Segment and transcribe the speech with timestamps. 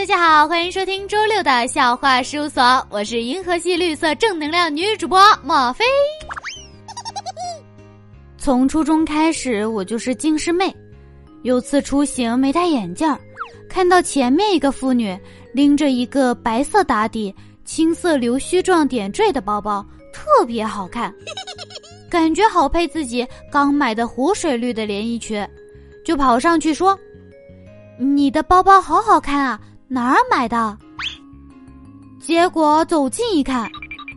[0.00, 5.84] 大家好，欢迎收听周六的笑话事务所，我是银河系绿色正能量女主播莫菲。
[8.38, 10.74] 从初中开始，我就是近视妹。
[11.42, 13.14] 有次出行没戴眼镜，
[13.68, 15.14] 看到前面一个妇女
[15.52, 17.32] 拎着一个白色打底、
[17.66, 21.14] 青色流须状点缀的包包，特别好看，
[22.08, 25.46] 感觉好配自己刚买的湖水绿的连衣裙，
[26.02, 26.98] 就跑上去说。
[27.98, 29.60] 你的包包好好看啊，
[29.92, 30.78] 哪儿买的？
[32.20, 33.68] 结果走近一看，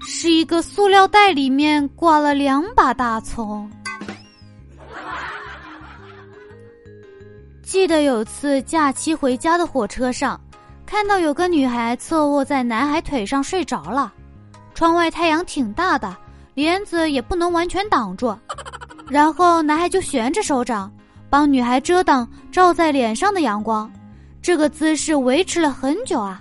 [0.00, 3.68] 是一个塑料袋，里面挂了两把大葱。
[7.64, 10.40] 记得有次假期回家的火车上，
[10.86, 14.12] 看到有个女孩侧卧在男孩腿上睡着了，
[14.72, 16.16] 窗外太阳挺大的，
[16.54, 18.32] 帘子也不能完全挡住，
[19.08, 20.88] 然后男孩就悬着手掌。
[21.28, 23.90] 帮女孩遮挡照在脸上的阳光，
[24.46, 26.40] 这个姿势维持了很久啊，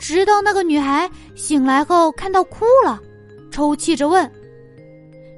[0.00, 2.98] 直到那个女孩醒来后看到哭了，
[3.50, 4.32] 抽泣着问：“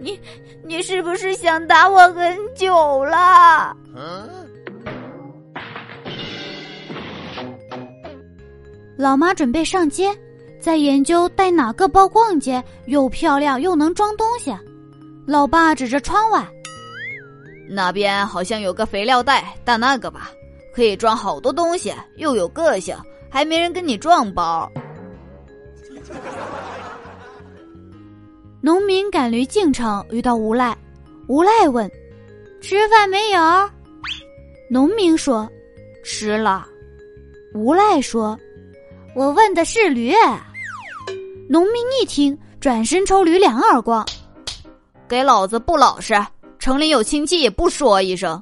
[0.00, 0.16] 你
[0.64, 3.76] 你是不是想打我很久了？”
[8.96, 10.16] 老妈准备上街，
[10.60, 14.56] 在研究带哪个包逛街又漂亮又能装东西。
[15.26, 16.46] 老爸指着窗外。
[17.68, 20.30] 那边好像有个肥料袋，带那个吧，
[20.78, 22.96] 可以装好多东西，又有个性，
[23.28, 24.70] 还没人跟你撞包。
[28.60, 30.78] 农民赶驴进城，遇到无赖，
[31.26, 31.90] 无赖问
[32.62, 33.40] ：“吃饭没有？”
[34.70, 35.50] 农民说
[36.04, 36.64] ：“吃了。”
[37.54, 38.38] 无赖说
[39.16, 40.14] ：“我问的是驴。”
[41.50, 44.06] 农民一听，转身抽驴两耳光
[45.08, 46.14] ：“给老子不老实！”
[46.60, 48.40] 城里有亲戚也不说一声。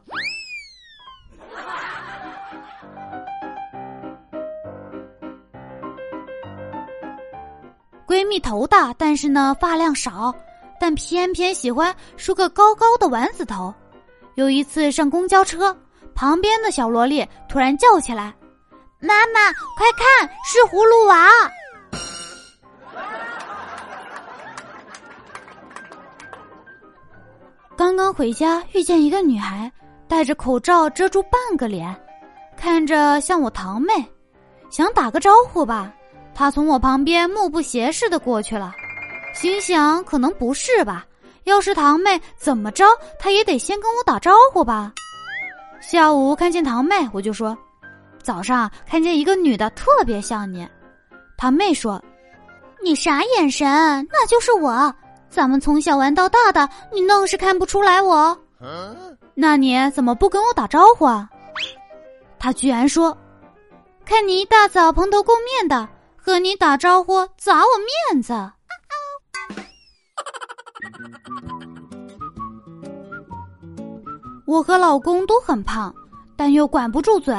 [8.26, 10.34] 蜜头大，但是呢发量少，
[10.80, 13.74] 但偏偏喜欢梳个高高的丸子头。
[14.34, 15.76] 有一次上公交车，
[16.14, 18.34] 旁边的小萝莉突然叫起来
[19.00, 21.28] ：“妈妈，快看，是葫芦娃！”
[27.76, 29.70] 刚刚回家，遇见一个女孩，
[30.08, 31.94] 戴着口罩遮住半个脸，
[32.56, 33.92] 看着像我堂妹，
[34.70, 35.92] 想打个招呼吧。
[36.36, 38.70] 他从我旁边目不斜视的过去了，
[39.32, 41.06] 心想可能不是吧。
[41.44, 42.84] 要是堂妹，怎么着
[43.18, 44.92] 她也得先跟我打招呼吧。
[45.80, 47.56] 下午看见堂妹，我就说，
[48.22, 50.68] 早上看见一个女的特别像你。
[51.38, 52.02] 堂妹说，
[52.84, 53.66] 你啥眼神？
[54.12, 54.94] 那就是我。
[55.30, 58.36] 咱们从小玩到大的，你愣是看不出来我？
[59.34, 61.30] 那你怎么不跟我打招呼啊？
[62.38, 63.16] 他居然说
[64.04, 65.88] ：“看你一大早蓬头垢面的，
[66.26, 67.68] 和你打招呼砸我
[68.10, 68.34] 面子。
[74.44, 75.94] ”我和老公都很胖，
[76.36, 77.32] 但又管不住嘴，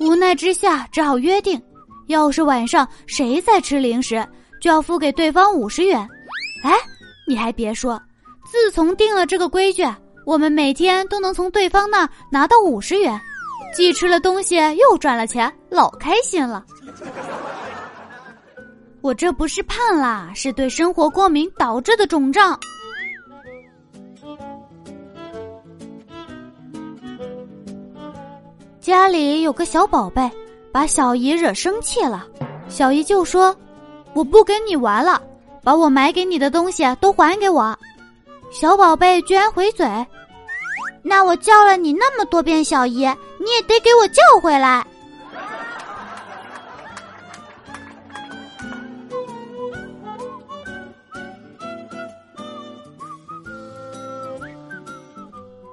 [0.00, 1.58] 无奈之下只好约定：
[2.08, 4.22] 要是晚上谁再吃零食，
[4.60, 6.06] 就要付给对方五十元。
[6.62, 6.72] 哎。
[7.26, 7.98] 你还别说，
[8.50, 9.82] 自从定了这个规矩，
[10.26, 13.18] 我们每天都能从对方那拿到五十元，
[13.74, 16.64] 既吃了东西又赚了钱，老开心了。
[19.00, 22.58] 我这不是胖啦，是对生活过敏导致的肿胀。
[28.80, 30.30] 家里有个小宝贝，
[30.72, 32.26] 把小姨惹生气了，
[32.68, 33.54] 小姨就说
[34.14, 35.22] ：“我不跟你玩了。”
[35.60, 37.76] 把我买给你的东西都还给我，
[38.50, 39.86] 小宝贝居然回嘴，
[41.02, 43.00] 那我叫了你那么多遍小姨，
[43.38, 44.86] 你也得给我叫回来。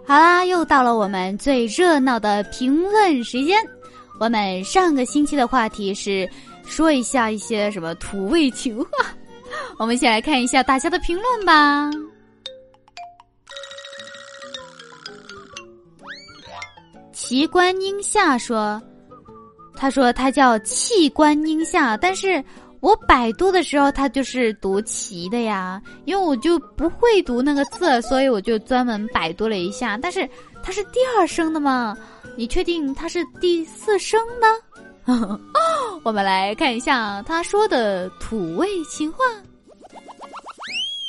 [0.08, 3.58] 好啦，又到了我们最热闹的评论时间。
[4.20, 6.30] 我们上个星期的话题是
[6.64, 8.90] 说一下一些什么土味情话。
[9.80, 11.90] 我们先来看一下大家的评论吧。
[17.12, 18.80] 奇观音下说
[19.76, 22.44] ：“他说他叫气观音下，但是
[22.86, 29.98] 我百度的时候他就是读奇的呀，因为我就不会读那个字，所以我就专门百度了一下。
[29.98, 30.30] 但是
[30.62, 31.98] 他是第二声的吗？
[32.38, 34.46] 你确定他是第四声呢？
[36.06, 39.18] 我们来看一下他说的土味情话。”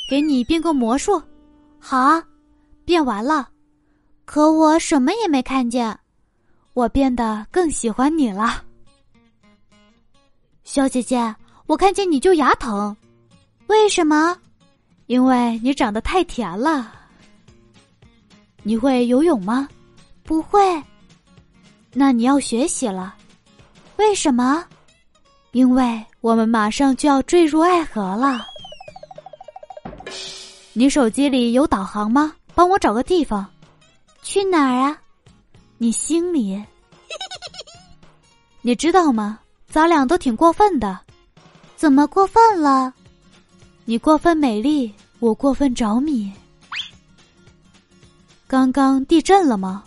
[0.09, 1.21] 给你变个魔术，
[1.77, 2.19] 好，
[2.85, 3.49] 变完了，
[4.25, 5.95] 可我什么也没看见，
[6.73, 8.63] 我变得更喜欢你了。
[10.63, 11.35] 小姐姐，
[11.67, 12.95] 我看见你就牙疼，
[13.67, 14.37] 为什么？
[15.07, 16.93] 因为你长得太甜了。
[18.63, 19.67] 你会游泳吗？
[20.23, 20.59] 不会。
[21.91, 23.15] 那你要学习了。
[23.97, 24.63] 为什么？
[25.51, 28.47] 因为我们马上就要坠入爱河了。
[30.71, 32.33] 你手机里有导航吗？
[32.55, 33.45] 帮我找个地方。
[34.21, 34.97] 去哪儿啊？
[35.77, 36.63] 你心里。
[38.61, 39.39] 你知道吗？
[39.67, 40.97] 咱俩都挺过分的。
[41.77, 42.91] 怎么过分了？
[43.85, 46.29] 你过分美丽，我过分着迷。
[48.47, 49.83] 刚刚地震了吗？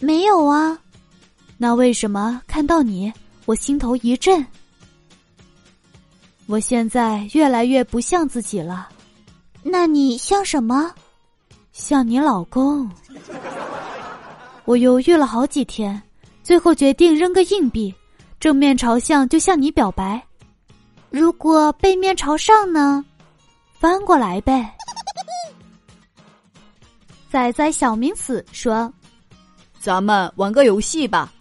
[0.00, 0.78] 没有啊。
[1.58, 3.12] 那为什么看到你，
[3.44, 4.44] 我心头一震？
[6.46, 8.88] 我现在越来越不像自己了。
[9.62, 10.90] 那你像什么？
[11.70, 12.90] 像你老公。
[14.64, 16.02] 我犹豫了好几天，
[16.42, 17.94] 最后决定扔个硬币，
[18.40, 20.25] 正面朝向就向你表白。
[21.10, 23.04] 如果背面朝上呢？
[23.78, 24.74] 翻过来呗。
[27.30, 28.92] 仔仔小名词说
[29.78, 31.32] ：“咱们玩个游戏吧。”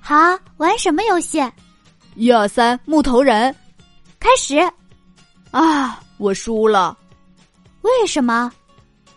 [0.00, 0.16] 好，
[0.56, 1.40] 玩什么游戏？
[2.14, 3.54] 一二三，木头人，
[4.18, 4.58] 开始。
[5.50, 6.96] 啊，我输了。
[7.82, 8.50] 为什么？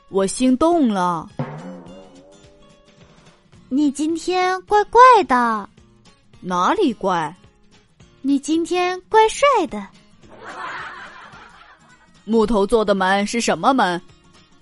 [0.09, 1.29] 我心动了。
[3.69, 5.67] 你今天怪怪的。
[6.41, 7.35] 哪里怪？
[8.25, 9.85] 你今天怪帅的。
[12.23, 14.01] 木头做的门是什么门？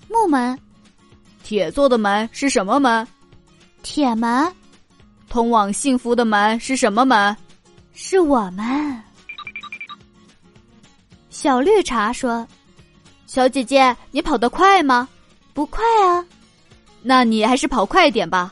[0.10, 0.58] 木门。
[1.44, 3.08] 铁做的门是什么门？
[3.84, 4.52] 铁门。
[5.30, 7.38] 通往幸福的门是什么门？
[7.94, 9.00] 是我们。
[11.30, 12.48] 小绿茶说
[13.28, 15.08] ：“小姐姐，你跑得快吗？
[15.54, 16.26] 不快啊。
[17.04, 18.52] 那你还是跑快点吧。”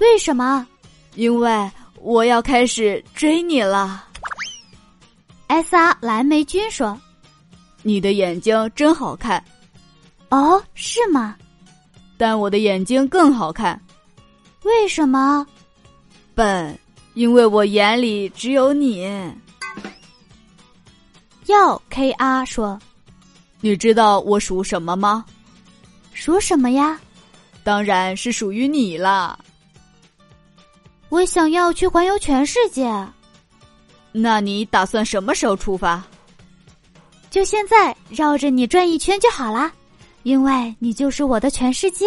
[0.00, 0.66] 为什么？
[1.14, 4.08] 因为我要开始追你了。
[5.52, 6.98] S R 蓝莓君说
[7.84, 9.44] ：“你的眼睛真好看。”
[10.30, 11.36] 哦，是吗？
[12.16, 13.78] 但我的眼睛更好看。
[14.62, 15.46] 为什么？
[16.34, 16.78] 笨，
[17.12, 19.06] 因为我眼里只有你。
[21.44, 22.80] 要 K R 说
[23.60, 25.22] ：“你知道我属什么吗？
[26.14, 26.98] 属什么呀？
[27.62, 29.38] 当然是属于你了。”
[31.10, 32.90] 我想要去环游全世界，
[34.12, 36.02] 那你打算什么时候出发？
[37.30, 39.72] 就现在绕着你转一圈就好啦，
[40.22, 42.06] 因为你就是我的全世界。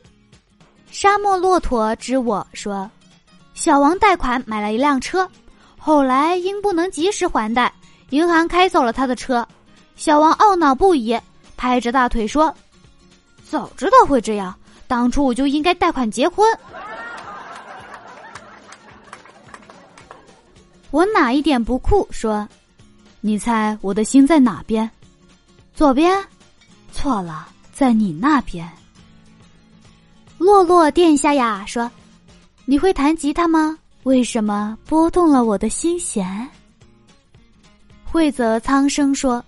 [0.92, 2.88] 沙漠骆驼之我说
[3.54, 5.28] ：“小王贷款买了一辆车，
[5.76, 7.72] 后来因不能及时还贷，
[8.10, 9.46] 银行开走了他的车。
[9.96, 11.18] 小王懊恼不已，
[11.56, 12.54] 拍着大腿说
[13.50, 14.54] ：‘早知道会这样，
[14.86, 16.46] 当初我就应该贷款结婚。’”
[20.90, 22.06] 我哪一点不酷？
[22.10, 22.48] 说，
[23.20, 24.90] 你猜我的心在哪边？
[25.74, 26.22] 左边？
[26.92, 28.68] 错了，在你那边。
[30.36, 31.90] 洛洛殿下呀，说，
[32.64, 33.78] 你会弹吉他吗？
[34.02, 36.48] 为什么拨动了我的心弦？
[38.04, 39.44] 惠泽苍生说，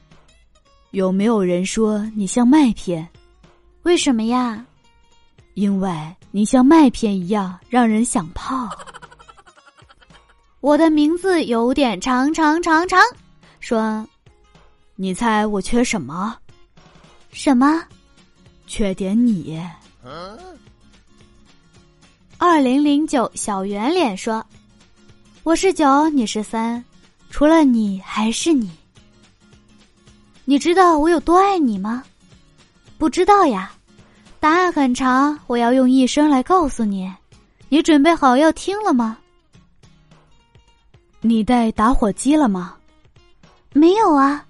[0.93, 3.09] 有没有人说你像麦片？
[3.83, 4.65] 为什么呀？
[5.55, 5.91] 因为
[6.31, 8.69] 你像麦片一样让人想泡。
[10.63, 13.03] 我的名字有点长长长长，
[13.59, 14.07] 说，
[14.95, 16.37] 你猜我缺什么？
[17.33, 17.83] 什么？
[18.69, 19.61] 缺点你。
[22.39, 24.47] 二零零九小圆脸说，
[25.43, 26.83] 我是九，你是三，
[27.29, 28.71] 除了你还是你。
[30.45, 32.05] 你知道我有多爱你吗？
[32.99, 33.73] 不知道呀。
[34.39, 37.13] 答案很长，我要用一生来告诉你。
[37.69, 39.19] 你准备好要听了吗？
[41.25, 42.75] 你带打火机了吗？
[43.73, 44.45] 没有啊。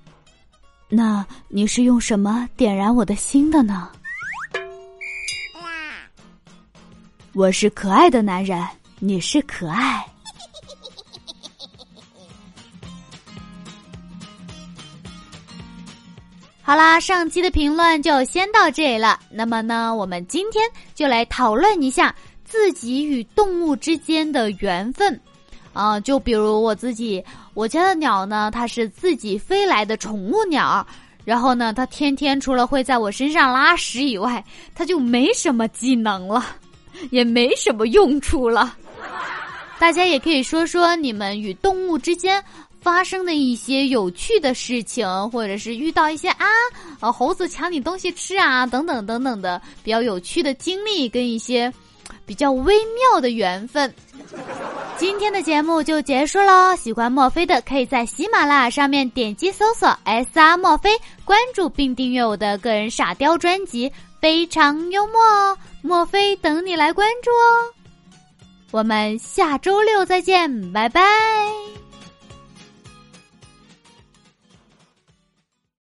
[0.89, 3.91] 那你是用什么点燃我的心的呢？
[7.35, 8.67] 我是可爱的男人，
[8.99, 10.03] 你是可爱。
[16.63, 19.21] 好啦，上期的评论就先到这里了。
[19.31, 20.65] 那么呢，我们今天
[20.95, 22.15] 就来讨论一下
[22.45, 25.21] 自己与动物之间的缘分。
[25.73, 27.23] 啊，就比如我自己，
[27.55, 30.87] 我家的鸟呢，它是自己飞来的宠物鸟，
[31.25, 36.45] 然后呢，它天天除了会在我身上拉屎以外，它就没什么技能了，
[37.11, 38.77] 也没什么用处了。
[39.79, 42.43] 大家也可以说说你们与动物之间
[42.81, 46.47] 发生的一些有趣的事情，或者是遇到一些啊，
[47.01, 51.73] 呃，猴子抢你东西吃啊，等等等等的比较有趣的经历，跟一些
[52.27, 53.93] 比较微妙的缘分。
[54.97, 56.75] 今天的节目就结束喽。
[56.77, 60.91] 喜欢墨菲的，可以在喜马拉雅上面点击搜索 “S R 墨菲”，
[61.25, 65.57] 关注并订阅我的个人傻雕专辑，非常幽默哦。
[65.83, 67.75] 墨菲等你来关注哦。
[68.71, 71.03] 我们下周六再见，拜拜。